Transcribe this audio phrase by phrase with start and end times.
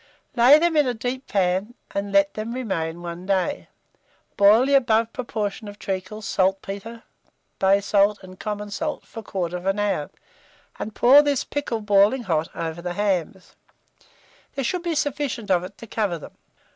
[0.35, 3.67] Lay them in a deep pan, and let them remain one day;
[4.35, 7.03] boil the above proportion of treacle, saltpetre,
[7.59, 10.09] bay salt, and common salt for 1/4 hour,
[10.79, 13.55] and pour this pickle boiling hot over the hams:
[14.55, 16.31] there should be sufficient of it to cover them.